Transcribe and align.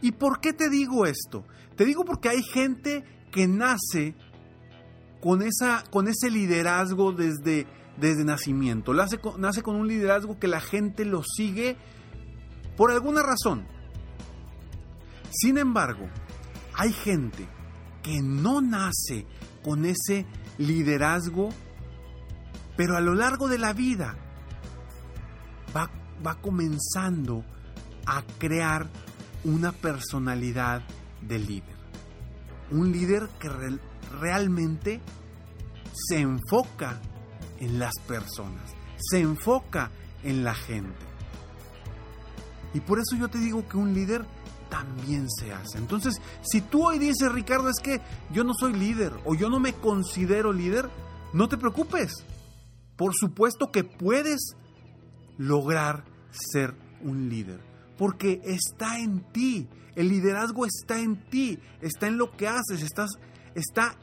¿Y 0.00 0.12
por 0.12 0.40
qué 0.40 0.52
te 0.52 0.68
digo 0.68 1.06
esto? 1.06 1.44
Te 1.76 1.84
digo 1.84 2.04
porque 2.04 2.28
hay 2.28 2.42
gente 2.42 3.04
que 3.32 3.48
nace 3.48 4.14
con, 5.20 5.42
esa, 5.42 5.84
con 5.90 6.06
ese 6.06 6.30
liderazgo 6.30 7.12
desde 7.12 7.66
desde 8.00 8.24
nacimiento. 8.24 8.94
Nace 8.94 9.18
con, 9.18 9.40
nace 9.40 9.62
con 9.62 9.76
un 9.76 9.88
liderazgo 9.88 10.38
que 10.38 10.48
la 10.48 10.60
gente 10.60 11.04
lo 11.04 11.22
sigue 11.22 11.76
por 12.76 12.90
alguna 12.90 13.22
razón. 13.22 13.66
Sin 15.30 15.58
embargo, 15.58 16.08
hay 16.78 16.92
gente 16.92 17.46
que 18.02 18.22
no 18.22 18.60
nace 18.60 19.26
con 19.64 19.84
ese 19.84 20.26
liderazgo, 20.58 21.50
pero 22.76 22.96
a 22.96 23.00
lo 23.00 23.14
largo 23.14 23.48
de 23.48 23.58
la 23.58 23.72
vida 23.72 24.16
va, 25.76 25.90
va 26.24 26.40
comenzando 26.40 27.44
a 28.06 28.22
crear 28.38 28.88
una 29.42 29.72
personalidad 29.72 30.82
de 31.20 31.40
líder. 31.40 31.76
Un 32.70 32.92
líder 32.92 33.28
que 33.40 33.50
realmente 34.20 35.00
se 35.92 36.20
enfoca 36.20 37.00
en 37.58 37.80
las 37.80 37.94
personas, 38.06 38.72
se 38.98 39.20
enfoca 39.20 39.90
en 40.22 40.44
la 40.44 40.54
gente. 40.54 41.06
Y 42.72 42.80
por 42.80 43.00
eso 43.00 43.16
yo 43.16 43.28
te 43.28 43.38
digo 43.38 43.66
que 43.66 43.76
un 43.76 43.94
líder 43.94 44.24
también 44.68 45.28
se 45.30 45.52
hace. 45.52 45.78
Entonces, 45.78 46.20
si 46.42 46.60
tú 46.60 46.86
hoy 46.86 46.98
dices, 46.98 47.32
Ricardo, 47.32 47.68
es 47.68 47.80
que 47.80 48.00
yo 48.32 48.44
no 48.44 48.54
soy 48.54 48.72
líder 48.74 49.12
o 49.24 49.34
yo 49.34 49.48
no 49.48 49.60
me 49.60 49.72
considero 49.72 50.52
líder, 50.52 50.88
no 51.32 51.48
te 51.48 51.56
preocupes. 51.56 52.12
Por 52.96 53.14
supuesto 53.14 53.70
que 53.70 53.84
puedes 53.84 54.56
lograr 55.36 56.04
ser 56.30 56.74
un 57.00 57.28
líder, 57.28 57.60
porque 57.96 58.40
está 58.44 58.98
en 58.98 59.20
ti. 59.32 59.68
El 59.94 60.08
liderazgo 60.08 60.64
está 60.64 61.00
en 61.00 61.28
ti, 61.28 61.58
está 61.80 62.06
en 62.06 62.18
lo 62.18 62.36
que 62.36 62.46
haces, 62.46 62.82
estás, 62.82 63.10
está 63.54 63.96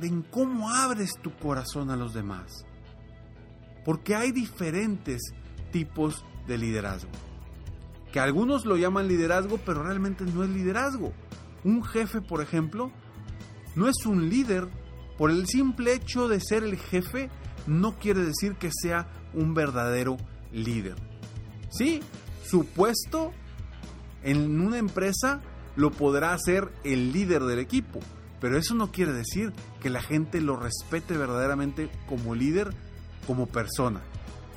en 0.00 0.22
cómo 0.22 0.70
abres 0.70 1.12
tu 1.22 1.34
corazón 1.36 1.90
a 1.90 1.96
los 1.96 2.12
demás. 2.12 2.66
Porque 3.84 4.14
hay 4.14 4.32
diferentes 4.32 5.20
tipos 5.70 6.24
de 6.46 6.58
liderazgo. 6.58 7.31
Que 8.12 8.20
algunos 8.20 8.66
lo 8.66 8.76
llaman 8.76 9.08
liderazgo, 9.08 9.58
pero 9.64 9.82
realmente 9.82 10.24
no 10.24 10.44
es 10.44 10.50
liderazgo. 10.50 11.12
Un 11.64 11.82
jefe, 11.82 12.20
por 12.20 12.42
ejemplo, 12.42 12.92
no 13.74 13.88
es 13.88 14.04
un 14.06 14.28
líder. 14.28 14.68
Por 15.16 15.30
el 15.30 15.46
simple 15.46 15.94
hecho 15.94 16.28
de 16.28 16.40
ser 16.40 16.64
el 16.64 16.76
jefe, 16.76 17.30
no 17.66 17.98
quiere 17.98 18.20
decir 18.20 18.56
que 18.56 18.70
sea 18.72 19.08
un 19.34 19.54
verdadero 19.54 20.16
líder. 20.52 20.96
Sí, 21.70 22.00
su 22.44 22.66
puesto 22.66 23.32
en 24.22 24.60
una 24.60 24.78
empresa 24.78 25.40
lo 25.76 25.90
podrá 25.90 26.34
hacer 26.34 26.70
el 26.84 27.12
líder 27.12 27.44
del 27.44 27.58
equipo, 27.58 28.00
pero 28.40 28.58
eso 28.58 28.74
no 28.74 28.92
quiere 28.92 29.12
decir 29.12 29.52
que 29.80 29.90
la 29.90 30.02
gente 30.02 30.40
lo 30.40 30.56
respete 30.56 31.16
verdaderamente 31.16 31.90
como 32.06 32.34
líder, 32.34 32.74
como 33.26 33.46
persona. 33.46 34.02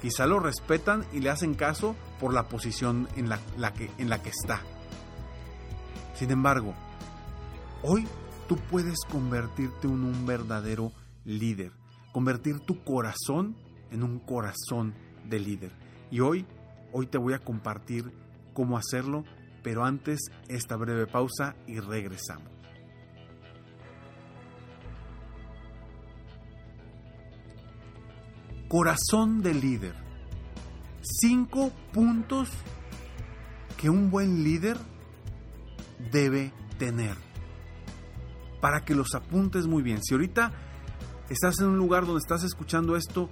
Quizá 0.06 0.28
lo 0.28 0.40
respetan 0.40 1.04
y 1.14 1.20
le 1.20 1.32
hacen 1.32 1.56
caso 1.56 1.96
por 2.20 2.32
la 2.32 2.48
posición 2.48 3.10
en 3.16 3.28
la, 3.28 3.40
que, 3.74 3.90
en 3.98 4.08
la 4.08 4.22
que 4.22 4.30
está. 4.30 4.62
Sin 6.14 6.30
embargo, 6.30 6.76
hoy 7.82 8.08
tú 8.48 8.56
puedes 8.70 9.00
convertirte 9.10 9.88
en 9.88 10.04
un 10.04 10.28
verdadero 10.28 10.92
líder, 11.24 11.72
convertir 12.14 12.60
tu 12.60 12.84
corazón 12.84 13.56
en 13.90 14.04
un 14.04 14.20
corazón 14.20 14.94
de 15.28 15.40
líder. 15.40 15.72
Y 16.12 16.20
hoy, 16.20 16.46
hoy 16.94 17.08
te 17.08 17.18
voy 17.18 17.34
a 17.34 17.40
compartir 17.40 18.14
cómo 18.54 18.78
hacerlo, 18.78 19.24
pero 19.64 19.86
antes 19.86 20.20
esta 20.48 20.76
breve 20.76 21.08
pausa 21.08 21.56
y 21.66 21.80
regresamos. 21.80 22.55
Corazón 28.76 29.42
de 29.42 29.54
líder. 29.54 29.96
Cinco 31.02 31.72
puntos 31.94 32.50
que 33.78 33.90
un 33.90 34.12
buen 34.12 34.44
líder 34.44 34.78
debe 36.12 36.52
tener. 36.78 37.16
Para 38.60 38.84
que 38.84 38.94
los 38.94 39.16
apuntes 39.16 39.66
muy 39.66 39.82
bien. 39.82 40.04
Si 40.04 40.14
ahorita 40.14 40.52
estás 41.30 41.62
en 41.62 41.68
un 41.68 41.78
lugar 41.78 42.06
donde 42.06 42.20
estás 42.20 42.44
escuchando 42.44 42.98
esto, 42.98 43.30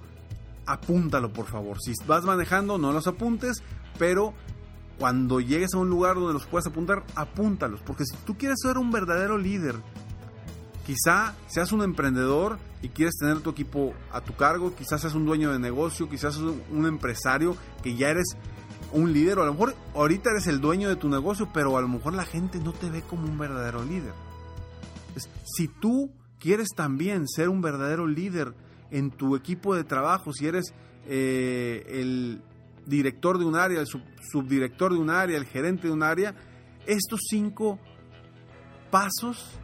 apúntalo 0.64 1.30
por 1.30 1.44
favor. 1.44 1.76
Si 1.78 1.92
vas 2.06 2.24
manejando, 2.24 2.78
no 2.78 2.94
los 2.94 3.06
apuntes, 3.06 3.62
pero 3.98 4.32
cuando 4.98 5.40
llegues 5.40 5.74
a 5.74 5.78
un 5.78 5.90
lugar 5.90 6.14
donde 6.14 6.32
los 6.32 6.46
puedas 6.46 6.68
apuntar, 6.68 7.04
apúntalos. 7.16 7.82
Porque 7.82 8.06
si 8.06 8.16
tú 8.24 8.38
quieres 8.38 8.60
ser 8.62 8.78
un 8.78 8.90
verdadero 8.90 9.36
líder, 9.36 9.76
quizá 10.86 11.34
seas 11.46 11.72
un 11.72 11.82
emprendedor 11.82 12.58
y 12.82 12.88
quieres 12.88 13.16
tener 13.16 13.40
tu 13.40 13.50
equipo 13.50 13.94
a 14.12 14.20
tu 14.20 14.34
cargo, 14.34 14.74
quizás 14.74 15.00
seas 15.00 15.14
un 15.14 15.24
dueño 15.24 15.52
de 15.52 15.58
negocio, 15.58 16.08
quizás 16.08 16.34
seas 16.34 16.46
un 16.70 16.86
empresario 16.86 17.56
que 17.82 17.96
ya 17.96 18.10
eres 18.10 18.36
un 18.92 19.12
líder, 19.12 19.38
a 19.38 19.44
lo 19.44 19.52
mejor 19.52 19.74
ahorita 19.94 20.30
eres 20.30 20.46
el 20.46 20.60
dueño 20.60 20.88
de 20.88 20.96
tu 20.96 21.08
negocio, 21.08 21.48
pero 21.52 21.76
a 21.76 21.80
lo 21.80 21.88
mejor 21.88 22.14
la 22.14 22.24
gente 22.24 22.58
no 22.58 22.72
te 22.72 22.90
ve 22.90 23.02
como 23.02 23.24
un 23.24 23.38
verdadero 23.38 23.82
líder. 23.82 24.12
si 25.44 25.68
tú 25.68 26.10
quieres 26.38 26.68
también 26.76 27.26
ser 27.26 27.48
un 27.48 27.60
verdadero 27.60 28.06
líder 28.06 28.54
en 28.90 29.10
tu 29.10 29.34
equipo 29.34 29.74
de 29.74 29.84
trabajo, 29.84 30.32
si 30.32 30.46
eres 30.46 30.74
eh, 31.06 31.84
el 31.88 32.42
director 32.86 33.38
de 33.38 33.44
un 33.44 33.56
área, 33.56 33.80
el 33.80 33.86
subdirector 33.86 34.92
de 34.92 34.98
un 34.98 35.10
área, 35.10 35.36
el 35.36 35.46
gerente 35.46 35.88
de 35.88 35.92
un 35.92 36.02
área, 36.02 36.34
estos 36.86 37.20
cinco 37.28 37.78
pasos 38.90 39.58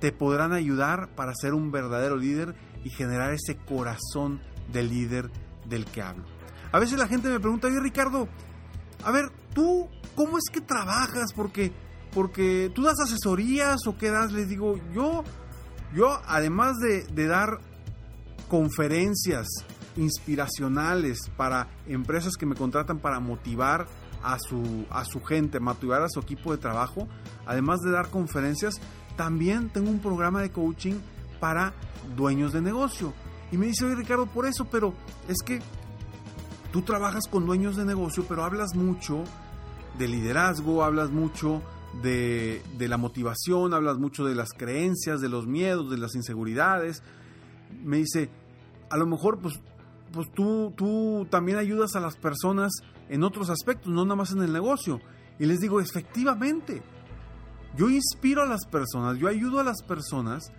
te 0.00 0.12
podrán 0.12 0.52
ayudar 0.52 1.10
para 1.14 1.32
ser 1.34 1.54
un 1.54 1.70
verdadero 1.70 2.16
líder 2.16 2.54
y 2.84 2.90
generar 2.90 3.32
ese 3.32 3.56
corazón 3.56 4.40
de 4.72 4.82
líder 4.82 5.30
del 5.66 5.84
que 5.84 6.02
hablo. 6.02 6.24
A 6.72 6.78
veces 6.78 6.98
la 6.98 7.08
gente 7.08 7.28
me 7.28 7.40
pregunta, 7.40 7.68
oye 7.68 7.80
Ricardo, 7.80 8.28
a 9.04 9.10
ver, 9.10 9.30
tú, 9.54 9.88
¿cómo 10.14 10.38
es 10.38 10.44
que 10.52 10.60
trabajas? 10.60 11.32
Porque, 11.34 11.72
porque 12.12 12.70
tú 12.74 12.82
das 12.82 13.00
asesorías 13.00 13.86
o 13.86 13.96
qué 13.96 14.10
das? 14.10 14.32
Les 14.32 14.48
digo, 14.48 14.78
yo, 14.92 15.24
yo 15.94 16.20
además 16.26 16.78
de, 16.78 17.04
de 17.04 17.26
dar 17.26 17.58
conferencias 18.48 19.46
inspiracionales 19.96 21.18
para 21.36 21.68
empresas 21.86 22.36
que 22.36 22.46
me 22.46 22.54
contratan 22.54 22.98
para 22.98 23.20
motivar 23.20 23.86
a 24.22 24.38
su, 24.38 24.86
a 24.90 25.04
su 25.04 25.22
gente, 25.22 25.60
motivar 25.60 26.02
a 26.02 26.08
su 26.08 26.20
equipo 26.20 26.52
de 26.52 26.58
trabajo, 26.58 27.08
además 27.46 27.80
de 27.80 27.90
dar 27.90 28.10
conferencias, 28.10 28.80
también 29.16 29.68
tengo 29.70 29.90
un 29.90 30.00
programa 30.00 30.40
de 30.40 30.50
coaching 30.50 30.94
para 31.38 31.72
dueños 32.16 32.52
de 32.52 32.60
negocio. 32.60 33.12
Y 33.52 33.56
me 33.56 33.66
dice, 33.66 33.84
oye 33.84 33.96
Ricardo, 33.96 34.26
por 34.26 34.46
eso, 34.46 34.66
pero 34.70 34.94
es 35.28 35.38
que 35.44 35.60
tú 36.72 36.82
trabajas 36.82 37.24
con 37.28 37.46
dueños 37.46 37.76
de 37.76 37.84
negocio, 37.84 38.24
pero 38.28 38.44
hablas 38.44 38.74
mucho 38.74 39.24
de 39.98 40.08
liderazgo, 40.08 40.84
hablas 40.84 41.10
mucho 41.10 41.62
de, 42.02 42.62
de, 42.78 42.88
la 42.88 42.96
motivación, 42.96 43.74
hablas 43.74 43.98
mucho 43.98 44.24
de 44.24 44.34
las 44.34 44.50
creencias, 44.52 45.20
de 45.20 45.28
los 45.28 45.46
miedos, 45.46 45.90
de 45.90 45.98
las 45.98 46.14
inseguridades. 46.14 47.02
Me 47.82 47.96
dice, 47.96 48.30
a 48.88 48.96
lo 48.96 49.06
mejor 49.06 49.38
pues, 49.40 49.60
pues 50.12 50.30
tú, 50.32 50.72
tú 50.76 51.26
también 51.30 51.58
ayudas 51.58 51.96
a 51.96 52.00
las 52.00 52.16
personas 52.16 52.72
en 53.08 53.24
otros 53.24 53.50
aspectos, 53.50 53.92
no 53.92 54.04
nada 54.04 54.16
más 54.16 54.32
en 54.32 54.42
el 54.42 54.52
negocio. 54.52 55.00
Y 55.38 55.46
les 55.46 55.58
digo, 55.58 55.80
efectivamente, 55.80 56.82
yo 57.76 57.88
inspiro 57.90 58.42
a 58.42 58.46
las 58.46 58.66
personas, 58.66 59.18
yo 59.18 59.28
ayudo 59.28 59.60
a 59.60 59.64
las 59.64 59.82
personas 59.82 60.52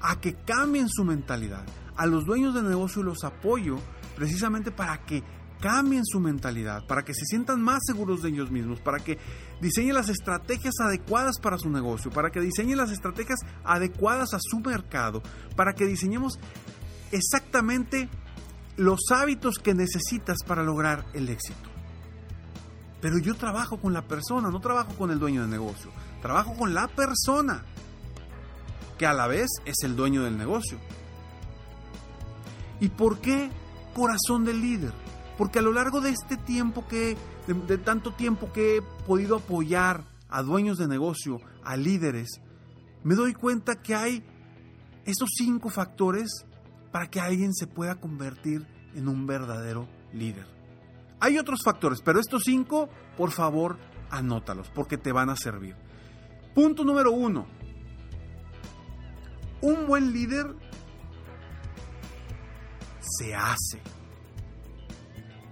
a 0.00 0.20
que 0.20 0.34
cambien 0.34 0.88
su 0.88 1.04
mentalidad. 1.04 1.64
A 1.96 2.06
los 2.06 2.24
dueños 2.24 2.54
de 2.54 2.62
negocio 2.62 3.02
los 3.02 3.24
apoyo 3.24 3.78
precisamente 4.16 4.70
para 4.70 5.04
que 5.04 5.22
cambien 5.60 6.04
su 6.04 6.20
mentalidad, 6.20 6.86
para 6.86 7.04
que 7.04 7.14
se 7.14 7.24
sientan 7.24 7.62
más 7.62 7.80
seguros 7.86 8.22
de 8.22 8.28
ellos 8.28 8.50
mismos, 8.50 8.80
para 8.80 8.98
que 8.98 9.18
diseñen 9.60 9.94
las 9.94 10.08
estrategias 10.08 10.74
adecuadas 10.80 11.38
para 11.40 11.58
su 11.58 11.70
negocio, 11.70 12.10
para 12.10 12.30
que 12.30 12.40
diseñen 12.40 12.78
las 12.78 12.90
estrategias 12.90 13.38
adecuadas 13.64 14.34
a 14.34 14.38
su 14.40 14.60
mercado, 14.60 15.22
para 15.56 15.74
que 15.74 15.86
diseñemos 15.86 16.38
exactamente 17.12 18.08
los 18.76 19.00
hábitos 19.10 19.58
que 19.58 19.74
necesitas 19.74 20.38
para 20.46 20.62
lograr 20.62 21.06
el 21.14 21.28
éxito. 21.28 21.70
Pero 23.00 23.18
yo 23.18 23.34
trabajo 23.34 23.78
con 23.78 23.92
la 23.92 24.06
persona, 24.06 24.50
no 24.50 24.60
trabajo 24.60 24.94
con 24.94 25.10
el 25.10 25.18
dueño 25.18 25.42
del 25.42 25.50
negocio. 25.50 25.90
Trabajo 26.26 26.56
con 26.56 26.74
la 26.74 26.88
persona, 26.88 27.62
que 28.98 29.06
a 29.06 29.12
la 29.12 29.28
vez 29.28 29.46
es 29.64 29.76
el 29.84 29.94
dueño 29.94 30.24
del 30.24 30.36
negocio. 30.36 30.76
¿Y 32.80 32.88
por 32.88 33.20
qué 33.20 33.48
corazón 33.94 34.44
del 34.44 34.60
líder? 34.60 34.92
Porque 35.38 35.60
a 35.60 35.62
lo 35.62 35.70
largo 35.70 36.00
de 36.00 36.10
este 36.10 36.36
tiempo 36.36 36.88
que, 36.88 37.16
de, 37.46 37.78
tanto 37.78 38.12
tiempo 38.14 38.52
que 38.52 38.78
he 38.78 38.82
podido 39.06 39.36
apoyar 39.36 40.02
a 40.28 40.42
dueños 40.42 40.78
de 40.78 40.88
negocio, 40.88 41.38
a 41.62 41.76
líderes, 41.76 42.40
me 43.04 43.14
doy 43.14 43.32
cuenta 43.32 43.80
que 43.80 43.94
hay 43.94 44.24
estos 45.04 45.28
cinco 45.36 45.68
factores 45.68 46.44
para 46.90 47.08
que 47.08 47.20
alguien 47.20 47.54
se 47.54 47.68
pueda 47.68 48.00
convertir 48.00 48.66
en 48.96 49.06
un 49.06 49.28
verdadero 49.28 49.86
líder. 50.12 50.48
Hay 51.20 51.38
otros 51.38 51.60
factores, 51.64 52.02
pero 52.02 52.18
estos 52.18 52.42
cinco, 52.44 52.88
por 53.16 53.30
favor, 53.30 53.78
anótalos, 54.10 54.68
porque 54.74 54.98
te 54.98 55.12
van 55.12 55.30
a 55.30 55.36
servir. 55.36 55.85
Punto 56.56 56.84
número 56.84 57.12
uno. 57.12 57.44
Un 59.60 59.86
buen 59.86 60.10
líder 60.10 60.46
se 62.98 63.34
hace. 63.34 63.82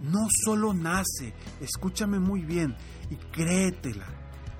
No 0.01 0.27
solo 0.47 0.73
nace, 0.73 1.35
escúchame 1.61 2.19
muy 2.21 2.41
bien 2.41 2.75
y 3.11 3.17
créetela, 3.17 4.07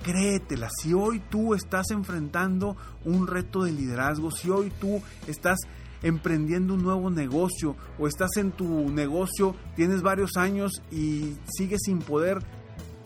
créetela. 0.03 0.69
Si 0.69 0.93
hoy 0.93 1.19
tú 1.31 1.55
estás 1.55 1.89
enfrentando 1.89 2.77
un 3.05 3.25
reto 3.25 3.63
de 3.63 3.71
liderazgo, 3.71 4.29
si 4.29 4.51
hoy 4.51 4.71
tú 4.79 5.01
estás 5.25 5.57
emprendiendo 6.03 6.75
un 6.75 6.83
nuevo 6.83 7.09
negocio 7.09 7.75
o 7.97 8.07
estás 8.07 8.37
en 8.37 8.51
tu 8.51 8.91
negocio, 8.91 9.55
tienes 9.75 10.03
varios 10.03 10.37
años 10.37 10.73
y 10.91 11.37
sigues 11.57 11.81
sin 11.85 11.97
poder 11.97 12.37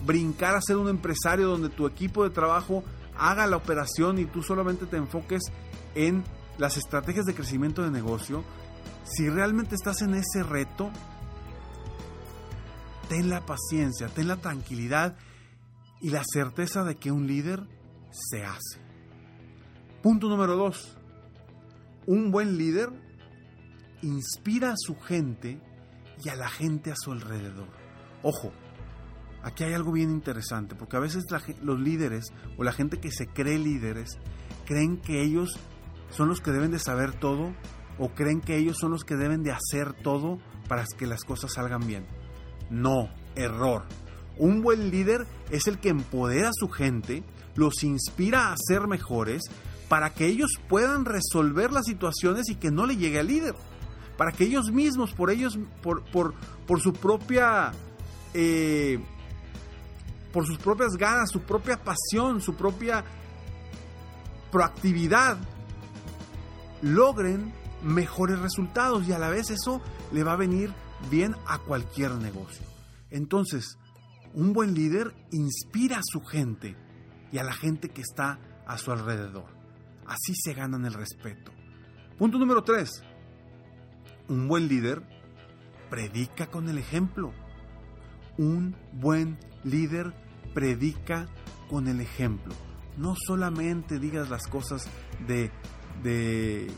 brincar 0.06 0.56
a 0.56 0.62
ser 0.62 0.76
un 0.76 0.90
empresario 0.90 1.48
donde 1.48 1.70
tu 1.70 1.88
equipo 1.88 2.26
de 2.26 2.32
trabajo 2.32 2.84
haga 3.20 3.48
la 3.48 3.58
operación 3.58 4.20
y 4.20 4.26
tú 4.26 4.42
solamente 4.42 4.86
te 4.86 4.98
enfoques 4.98 5.44
en 5.96 6.24
las 6.58 6.78
estrategias 6.78 7.26
de 7.26 7.36
crecimiento 7.36 7.84
de 7.84 7.92
negocio, 7.92 8.44
si 9.04 9.30
realmente 9.30 9.76
estás 9.76 10.02
en 10.02 10.14
ese 10.14 10.44
reto, 10.44 10.92
ten 13.08 13.30
la 13.30 13.46
paciencia, 13.46 14.08
ten 14.08 14.28
la 14.28 14.38
tranquilidad 14.38 15.18
y 16.02 16.10
la 16.10 16.24
certeza 16.26 16.84
de 16.84 16.96
que 16.96 17.12
un 17.12 17.28
líder 17.28 17.64
se 18.12 18.44
hace. 18.44 18.80
Punto 20.02 20.30
número 20.30 20.56
dos. 20.56 20.98
Un 22.06 22.32
buen 22.32 22.58
líder 22.58 22.90
inspira 24.02 24.72
a 24.72 24.78
su 24.78 24.96
gente 25.00 25.62
y 26.24 26.30
a 26.30 26.36
la 26.36 26.50
gente 26.50 26.92
a 26.92 26.96
su 26.96 27.12
alrededor. 27.12 27.68
Ojo, 28.24 28.52
aquí 29.44 29.64
hay 29.64 29.74
algo 29.74 29.92
bien 29.92 30.10
interesante, 30.10 30.76
porque 30.76 30.98
a 30.98 31.00
veces 31.00 31.26
los 31.62 31.80
líderes 31.80 32.26
o 32.58 32.64
la 32.64 32.72
gente 32.72 33.00
que 33.00 33.12
se 33.12 33.28
cree 33.28 33.58
líderes 33.58 34.18
creen 34.66 34.98
que 34.98 35.22
ellos 35.22 35.58
son 36.12 36.30
los 36.30 36.42
que 36.42 36.52
deben 36.52 36.72
de 36.72 36.80
saber 36.80 37.14
todo 37.14 37.54
o 37.98 38.10
creen 38.10 38.42
que 38.42 38.58
ellos 38.58 38.78
son 38.78 38.92
los 38.92 39.04
que 39.04 39.16
deben 39.16 39.44
de 39.44 39.52
hacer 39.52 39.94
todo 39.94 40.40
para 40.68 40.86
que 40.98 41.08
las 41.08 41.24
cosas 41.24 41.54
salgan 41.54 41.86
bien. 41.86 42.06
No, 42.70 43.10
error. 43.36 43.84
Un 44.38 44.62
buen 44.62 44.90
líder 44.90 45.28
es 45.52 45.68
el 45.68 45.80
que 45.80 45.90
empodera 45.90 46.50
a 46.50 46.54
su 46.54 46.70
gente, 46.70 47.24
los 47.56 47.84
inspira 47.84 48.54
a 48.54 48.56
ser 48.58 48.88
mejores, 48.88 49.42
para 49.90 50.14
que 50.14 50.28
ellos 50.28 50.52
puedan 50.70 51.04
resolver 51.04 51.72
las 51.74 51.86
situaciones 51.86 52.48
y 52.50 52.56
que 52.56 52.72
no 52.72 52.86
le 52.86 52.96
llegue 52.96 53.20
al 53.20 53.28
líder. 53.28 53.56
Para 54.18 54.32
que 54.32 54.46
ellos 54.46 54.72
mismos, 54.72 55.14
por 55.14 55.32
ellos, 55.32 55.58
por, 55.82 56.04
por, 56.04 56.82
su 56.82 56.94
propia. 56.94 57.72
Eh, 58.34 59.00
por 60.32 60.46
sus 60.46 60.58
propias 60.58 60.96
ganas, 60.98 61.30
su 61.30 61.42
propia 61.42 61.78
pasión, 61.84 62.42
su 62.42 62.56
propia 62.56 63.04
proactividad, 64.52 65.38
logren 66.82 67.54
mejores 67.84 68.40
resultados 68.40 69.08
y 69.08 69.14
a 69.14 69.20
la 69.20 69.30
vez 69.30 69.50
eso 69.50 69.82
le 70.12 70.24
va 70.24 70.34
a 70.34 70.38
venir 70.38 70.74
bien 71.10 71.36
a 71.48 71.60
cualquier 71.60 72.12
negocio. 72.12 72.66
Entonces, 73.10 73.78
un 74.34 74.54
buen 74.54 74.74
líder 74.74 75.14
inspira 75.32 75.98
a 75.98 76.04
su 76.04 76.22
gente 76.22 76.76
y 77.32 77.38
a 77.38 77.44
la 77.44 77.54
gente 77.54 77.90
que 77.90 78.02
está 78.02 78.40
a 78.68 78.78
su 78.78 78.92
alrededor. 78.92 79.48
Así 80.06 80.34
se 80.36 80.54
ganan 80.54 80.86
el 80.86 80.94
respeto. 80.94 81.52
Punto 82.18 82.38
número 82.38 82.64
3. 82.64 82.90
Un 84.28 84.48
buen 84.48 84.68
líder 84.68 85.02
predica 85.90 86.48
con 86.48 86.70
el 86.70 86.78
ejemplo. 86.78 87.34
Un 88.40 88.74
buen 88.94 89.38
líder 89.66 90.14
predica 90.54 91.28
con 91.70 91.90
el 91.90 92.00
ejemplo. 92.00 92.54
No 92.96 93.14
solamente 93.28 94.00
digas 94.00 94.30
las 94.30 94.48
cosas 94.48 94.88
de, 95.28 95.52
de, 96.04 96.72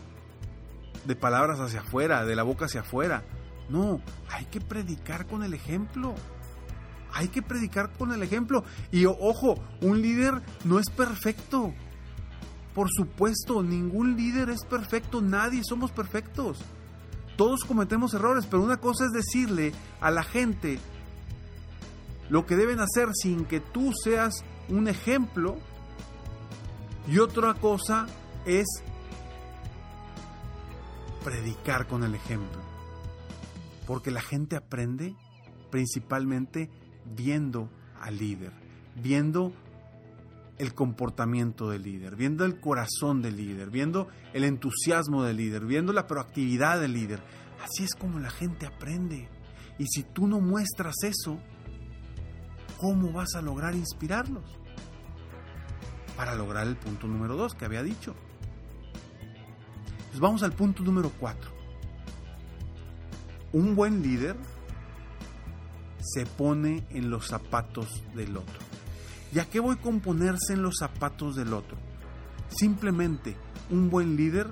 de 1.06 1.16
palabras 1.16 1.60
hacia 1.60 1.82
afuera, 1.82 2.26
de 2.26 2.36
la 2.36 2.42
boca 2.42 2.66
hacia 2.66 2.82
afuera. 2.82 3.24
No, 3.70 4.02
hay 4.32 4.46
que 4.46 4.60
predicar 4.60 5.28
con 5.28 5.44
el 5.44 5.54
ejemplo. 5.54 6.16
Hay 7.14 7.28
que 7.28 7.44
predicar 7.44 7.92
con 7.96 8.12
el 8.12 8.24
ejemplo. 8.24 8.64
Y 8.92 9.06
ojo, 9.06 9.54
un 9.82 10.02
líder 10.02 10.42
no 10.66 10.80
es 10.80 10.90
perfecto. 10.90 11.76
Por 12.74 12.88
supuesto, 12.90 13.62
ningún 13.62 14.16
líder 14.16 14.50
es 14.50 14.66
perfecto, 14.66 15.22
nadie 15.22 15.62
somos 15.64 15.92
perfectos. 15.92 16.58
Todos 17.38 17.66
cometemos 17.66 18.16
errores, 18.16 18.48
pero 18.48 18.64
una 18.64 18.78
cosa 18.78 19.06
es 19.06 19.12
decirle 19.12 19.74
a 20.00 20.10
la 20.10 20.24
gente 20.24 20.80
lo 22.32 22.46
que 22.46 22.56
deben 22.56 22.80
hacer 22.80 23.10
sin 23.14 23.44
que 23.44 23.60
tú 23.60 23.92
seas 24.06 24.34
un 24.70 24.88
ejemplo. 24.88 25.58
Y 27.06 27.20
otra 27.20 27.54
cosa 27.56 28.08
es 28.46 28.66
predicar 31.26 31.88
con 31.88 32.06
el 32.06 32.16
ejemplo. 32.16 32.62
Porque 33.86 34.12
la 34.12 34.22
gente 34.22 34.56
aprende 34.56 35.14
principalmente 35.72 36.70
viendo 37.04 37.70
al 38.00 38.18
líder, 38.18 38.54
viendo 38.96 39.52
el 40.58 40.74
comportamiento 40.74 41.70
del 41.70 41.84
líder, 41.84 42.16
viendo 42.16 42.46
el 42.46 42.62
corazón 42.62 43.22
del 43.22 43.36
líder, 43.36 43.70
viendo 43.70 44.08
el 44.32 44.46
entusiasmo 44.46 45.24
del 45.24 45.36
líder, 45.36 45.66
viendo 45.66 45.92
la 45.92 46.08
proactividad 46.08 46.80
del 46.80 46.94
líder. 46.94 47.20
Así 47.62 47.84
es 47.84 47.94
como 47.94 48.20
la 48.20 48.30
gente 48.30 48.66
aprende. 48.66 49.28
Y 49.78 49.88
si 49.88 50.04
tú 50.04 50.28
no 50.28 50.40
muestras 50.40 50.96
eso, 51.04 51.38
¿cómo 52.82 53.12
vas 53.12 53.36
a 53.36 53.42
lograr 53.44 53.76
inspirarlos? 53.76 54.44
Para 56.18 56.34
lograr 56.34 56.66
el 56.66 56.76
punto 56.76 57.08
número 57.08 57.38
dos 57.38 57.54
que 57.54 57.66
había 57.66 57.84
dicho. 57.84 58.16
Pues 60.10 60.20
vamos 60.20 60.42
al 60.42 60.54
punto 60.54 60.82
número 60.82 61.12
cuatro. 61.20 61.52
Un 63.54 63.76
buen 63.76 64.02
líder 64.02 64.36
se 66.00 66.26
pone 66.26 66.84
en 66.90 67.12
los 67.12 67.28
zapatos 67.28 68.04
del 68.16 68.36
otro. 68.36 68.60
¿Y 69.32 69.40
a 69.40 69.46
qué 69.46 69.60
voy 69.60 69.78
con 69.78 70.00
ponerse 70.00 70.54
en 70.54 70.64
los 70.64 70.78
zapatos 70.80 71.36
del 71.36 71.54
otro? 71.54 71.78
Simplemente 72.50 73.38
un 73.70 73.90
buen 73.92 74.16
líder 74.18 74.48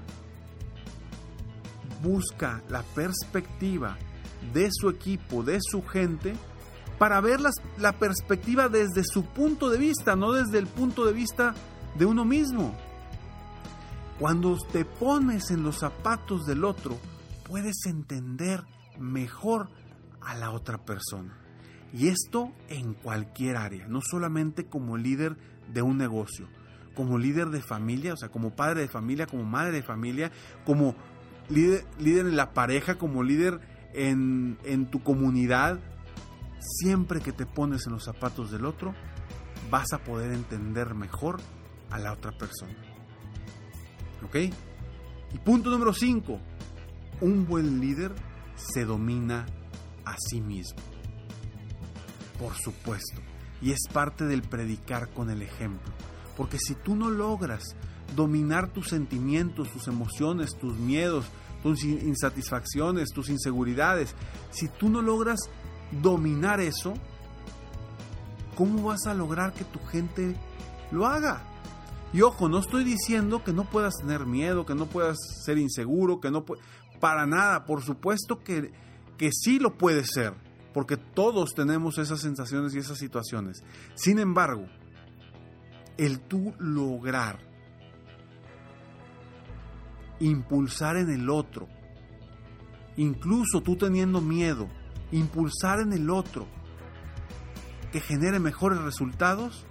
busca 2.04 2.62
la 2.70 2.84
perspectiva 2.84 3.98
de 4.54 4.70
su 4.72 4.88
equipo, 4.90 5.44
de 5.44 5.60
su 5.62 5.84
gente, 5.86 6.36
para 7.00 7.20
ver 7.22 7.39
la 7.77 7.94
perspectiva 7.94 8.70
desde 8.70 9.03
su 9.03 9.24
punto 9.24 9.70
de 9.70 9.79
vista, 9.79 10.15
no 10.15 10.34
desde 10.34 10.60
el 10.60 10.68
punto 10.68 11.06
de 11.06 11.13
vista 11.13 11.56
de 11.98 12.06
uno 12.06 12.25
mismo. 12.25 12.75
Cuando 14.20 14.58
te 14.72 14.84
pones 14.84 15.50
en 15.50 15.63
los 15.63 15.79
zapatos 15.79 16.46
del 16.46 16.65
otro, 16.65 17.00
puedes 17.48 17.86
entender 17.86 18.63
mejor 19.00 19.70
a 20.22 20.36
la 20.36 20.51
otra 20.51 20.77
persona. 20.77 21.38
Y 21.94 22.10
esto 22.10 22.51
en 22.68 22.94
cualquier 22.94 23.56
área, 23.56 23.88
no 23.88 24.01
solamente 24.01 24.65
como 24.65 24.98
líder 24.98 25.38
de 25.74 25.82
un 25.82 25.98
negocio, 25.98 26.48
como 26.96 27.18
líder 27.18 27.48
de 27.48 27.62
familia, 27.62 28.13
o 28.13 28.18
sea, 28.18 28.29
como 28.29 28.56
padre 28.56 28.82
de 28.82 28.88
familia, 28.89 29.25
como 29.25 29.46
madre 29.46 29.72
de 29.72 29.84
familia, 29.84 30.32
como 30.65 30.96
líder, 31.50 31.86
líder 31.98 32.27
en 32.27 32.36
la 32.36 32.51
pareja, 32.53 32.98
como 32.98 33.24
líder 33.24 33.62
en, 33.94 34.58
en 34.65 34.91
tu 34.91 35.01
comunidad. 35.01 35.79
Siempre 36.60 37.22
que 37.22 37.32
te 37.32 37.46
pones 37.46 37.86
en 37.88 37.94
los 37.94 38.04
zapatos 38.04 38.51
del 38.51 38.66
otro, 38.66 38.94
vas 39.70 39.94
a 39.94 40.00
poder 40.00 40.32
entender 40.32 40.94
mejor 40.94 41.39
a 41.89 42.00
la 42.00 42.13
otra 42.13 42.32
persona. 42.32 42.75
¿Ok? 44.24 44.36
Y 45.34 45.38
punto 45.44 45.70
número 45.70 45.94
5. 45.94 46.39
Un 47.22 47.46
buen 47.48 47.80
líder 47.80 48.13
se 48.56 48.86
domina 48.86 49.46
a 50.06 50.16
sí 50.18 50.42
mismo. 50.42 50.80
Por 52.39 52.56
supuesto. 52.56 53.22
Y 53.62 53.72
es 53.72 53.88
parte 53.92 54.25
del 54.25 54.42
predicar 54.42 55.10
con 55.10 55.30
el 55.30 55.42
ejemplo. 55.42 55.92
Porque 56.38 56.58
si 56.58 56.75
tú 56.75 56.96
no 56.96 57.10
logras 57.10 57.75
dominar 58.16 58.72
tus 58.72 58.88
sentimientos, 58.89 59.72
tus 59.72 59.88
emociones, 59.88 60.51
tus 60.58 60.78
miedos, 60.78 61.25
tus 61.62 61.84
insatisfacciones, 61.84 63.10
tus 63.10 63.30
inseguridades, 63.30 64.16
si 64.51 64.68
tú 64.68 64.89
no 64.89 65.01
logras 65.01 65.39
dominar 65.91 66.60
eso, 66.60 66.93
¿cómo 68.55 68.84
vas 68.84 69.05
a 69.08 69.13
lograr 69.13 69.53
que 69.53 69.63
tu 69.63 69.79
gente 69.88 70.36
lo 70.91 71.05
haga? 71.05 71.43
Y 72.12 72.22
ojo, 72.22 72.50
no 72.50 72.60
estoy 72.60 72.84
diciendo 72.84 73.43
que 73.43 73.53
no 73.53 73.65
puedas 73.65 73.96
tener 73.98 74.25
miedo, 74.25 74.65
que 74.65 74.75
no 74.75 74.88
puedas 74.88 75.17
ser 75.46 75.58
inseguro, 75.58 76.19
que 76.19 76.31
no 76.31 76.46
para 77.00 77.25
nada, 77.25 77.65
por 77.65 77.84
supuesto 77.84 78.39
que, 78.39 78.72
que 79.17 79.31
sí 79.31 79.60
lo 79.60 79.77
puedes 79.77 80.10
ser 80.12 80.34
porque 80.74 80.98
todos 80.98 81.53
tenemos 81.55 81.98
esas 81.98 82.22
sensaciones 82.22 82.75
y 82.75 82.79
esas 82.79 82.98
situaciones. 82.98 83.63
Sin 83.96 84.19
embargo, 84.19 84.65
el 85.98 86.19
tú 86.22 86.53
lograr 86.60 87.39
impulsar 90.19 90.98
en 90.98 91.10
el 91.10 91.29
otro, 91.29 91.67
incluso 92.98 93.62
tú 93.62 93.75
teniendo 93.77 94.22
miedo, 94.22 94.69
impulsar 95.12 95.80
en 95.80 95.94
el 95.94 96.10
otro 96.10 96.48
que 97.92 98.00
genere 98.00 98.39
mejores 98.39 98.80
resultados, 98.80 99.66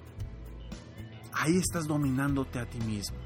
ahí 1.32 1.56
estás 1.56 1.86
dominándote 1.86 2.58
a 2.58 2.66
ti 2.66 2.78
mismo. 2.78 3.16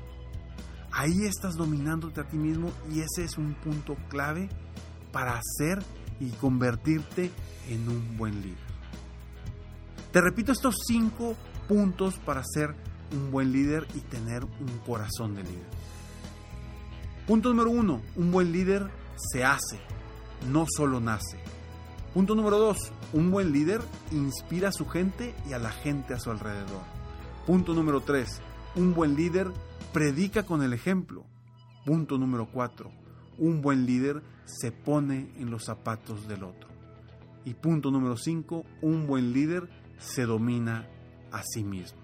Ahí 0.90 1.24
estás 1.24 1.54
dominándote 1.54 2.20
a 2.20 2.28
ti 2.28 2.36
mismo 2.36 2.70
y 2.90 3.00
ese 3.00 3.24
es 3.24 3.38
un 3.38 3.54
punto 3.54 3.96
clave 4.08 4.50
para 5.10 5.38
hacer 5.38 5.82
y 6.20 6.28
convertirte 6.30 7.30
en 7.68 7.88
un 7.88 8.18
buen 8.18 8.42
líder. 8.42 8.72
Te 10.12 10.20
repito 10.20 10.52
estos 10.52 10.74
cinco 10.86 11.34
puntos 11.66 12.18
para 12.18 12.42
ser 12.44 12.74
un 13.12 13.30
buen 13.30 13.52
líder 13.52 13.86
y 13.94 14.00
tener 14.00 14.44
un 14.44 14.78
corazón 14.84 15.34
de 15.34 15.42
líder. 15.44 15.66
Punto 17.26 17.48
número 17.48 17.70
uno, 17.70 18.02
un 18.16 18.30
buen 18.30 18.52
líder 18.52 18.90
se 19.16 19.44
hace, 19.44 19.80
no 20.50 20.66
solo 20.68 21.00
nace. 21.00 21.38
Punto 22.14 22.34
número 22.34 22.58
dos, 22.58 22.92
un 23.14 23.30
buen 23.30 23.52
líder 23.52 23.80
inspira 24.10 24.68
a 24.68 24.72
su 24.72 24.86
gente 24.86 25.34
y 25.48 25.54
a 25.54 25.58
la 25.58 25.70
gente 25.70 26.12
a 26.12 26.18
su 26.18 26.30
alrededor. 26.30 26.82
Punto 27.46 27.72
número 27.72 28.02
tres, 28.02 28.42
un 28.76 28.92
buen 28.92 29.16
líder 29.16 29.50
predica 29.94 30.42
con 30.42 30.62
el 30.62 30.74
ejemplo. 30.74 31.24
Punto 31.86 32.18
número 32.18 32.48
cuatro, 32.52 32.92
un 33.38 33.62
buen 33.62 33.86
líder 33.86 34.22
se 34.44 34.72
pone 34.72 35.32
en 35.38 35.50
los 35.50 35.64
zapatos 35.64 36.28
del 36.28 36.44
otro. 36.44 36.68
Y 37.44 37.54
punto 37.54 37.90
número 37.90 38.16
5, 38.16 38.64
un 38.82 39.06
buen 39.06 39.32
líder 39.32 39.68
se 39.98 40.26
domina 40.26 40.88
a 41.32 41.42
sí 41.42 41.64
mismo. 41.64 42.00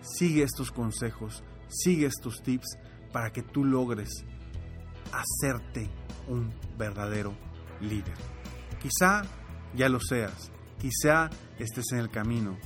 Sigue 0.00 0.44
estos 0.44 0.70
consejos, 0.70 1.42
sigue 1.68 2.06
estos 2.06 2.42
tips 2.42 2.78
para 3.12 3.32
que 3.32 3.42
tú 3.42 3.64
logres 3.64 4.24
hacerte 5.12 5.90
un 6.28 6.52
verdadero 6.78 7.34
líder. 7.80 8.14
Quizá 8.80 9.22
ya 9.74 9.88
lo 9.88 10.00
seas, 10.00 10.50
quizá 10.78 11.30
estés 11.58 11.92
en 11.92 11.98
el 11.98 12.10
camino, 12.10 12.56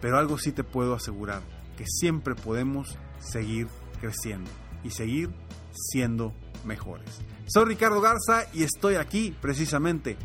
pero 0.00 0.18
algo 0.18 0.38
sí 0.38 0.52
te 0.52 0.64
puedo 0.64 0.94
asegurar, 0.94 1.42
que 1.76 1.84
siempre 1.86 2.34
podemos 2.34 2.98
seguir 3.18 3.68
creciendo 4.00 4.50
y 4.82 4.90
seguir 4.90 5.30
siendo 5.72 6.34
mejores. 6.64 7.20
Soy 7.46 7.66
Ricardo 7.66 8.00
Garza 8.00 8.48
y 8.52 8.62
estoy 8.62 8.96
aquí 8.96 9.36
precisamente 9.40 10.16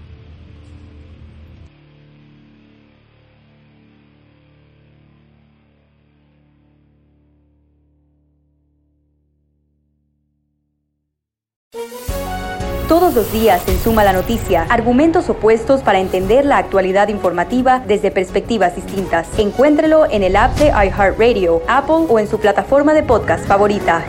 Todos 12.91 13.15
los 13.15 13.33
días 13.33 13.69
en 13.69 13.79
Suma 13.79 14.03
la 14.03 14.13
Noticia, 14.13 14.65
argumentos 14.65 15.31
opuestos 15.31 15.81
para 15.81 16.01
entender 16.01 16.45
la 16.45 16.59
actualidad 16.59 17.07
informativa 17.07 17.79
desde 17.79 18.11
perspectivas 18.11 18.75
distintas. 18.75 19.39
Encuéntrelo 19.39 20.11
en 20.11 20.25
el 20.25 20.35
app 20.35 20.59
de 20.59 20.71
iHeartRadio, 20.71 21.63
Apple 21.69 22.07
o 22.09 22.19
en 22.19 22.27
su 22.27 22.41
plataforma 22.41 22.93
de 22.93 23.05
podcast 23.05 23.47
favorita. 23.47 24.05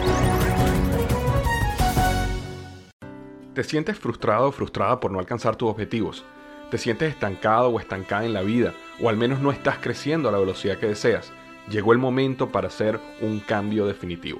¿Te 3.53 3.63
sientes 3.63 3.99
frustrado 3.99 4.47
o 4.47 4.51
frustrada 4.51 4.99
por 4.99 5.11
no 5.11 5.19
alcanzar 5.19 5.55
tus 5.55 5.69
objetivos? 5.69 6.25
¿Te 6.71 6.79
sientes 6.79 7.13
estancado 7.13 7.69
o 7.69 7.79
estancada 7.79 8.25
en 8.25 8.33
la 8.33 8.41
vida? 8.41 8.73
¿O 8.99 9.09
al 9.09 9.15
menos 9.15 9.41
no 9.41 9.51
estás 9.51 9.77
creciendo 9.79 10.27
a 10.27 10.31
la 10.31 10.39
velocidad 10.39 10.79
que 10.79 10.87
deseas? 10.87 11.31
Llegó 11.69 11.93
el 11.93 11.99
momento 11.99 12.49
para 12.49 12.69
hacer 12.69 12.99
un 13.21 13.41
cambio 13.41 13.85
definitivo. 13.85 14.39